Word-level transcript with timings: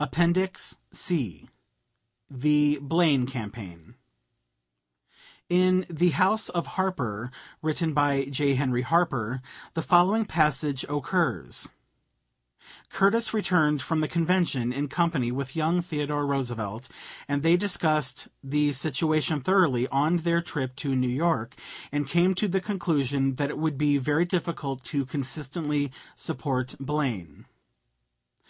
APPENDIX 0.00 0.76
C 0.92 1.48
THE 2.30 2.78
BLAINE 2.82 3.24
CAMPAIGN 3.24 3.94
In 5.48 5.86
"The 5.88 6.10
House 6.10 6.50
of 6.50 6.66
Harper," 6.76 7.30
written 7.62 7.94
by 7.94 8.26
J. 8.26 8.54
Henry 8.56 8.82
Harper, 8.82 9.40
the 9.72 9.80
following 9.80 10.26
passage 10.26 10.84
occurs: 10.90 11.72
"Curtis 12.90 13.32
returned 13.32 13.80
from 13.80 14.00
the 14.02 14.08
convention 14.08 14.74
in 14.74 14.88
company 14.88 15.32
with 15.32 15.56
young 15.56 15.80
Theodore 15.80 16.26
Roosevelt 16.26 16.90
and 17.26 17.42
they 17.42 17.56
discussed 17.56 18.28
the 18.44 18.72
situation 18.72 19.40
thoroughly 19.40 19.88
on 19.88 20.18
their 20.18 20.42
trip 20.42 20.76
to 20.76 20.94
New 20.94 21.08
York 21.08 21.54
and 21.90 22.06
came 22.06 22.34
to 22.34 22.46
the 22.46 22.60
conclusion 22.60 23.36
that 23.36 23.48
it 23.48 23.56
would 23.56 23.78
be 23.78 23.96
very 23.96 24.26
difficult 24.26 24.84
to 24.84 25.06
consistently 25.06 25.90
support 26.14 26.74
Blaine. 26.78 27.46